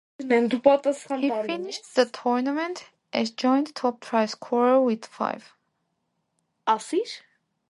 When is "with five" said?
4.81-5.53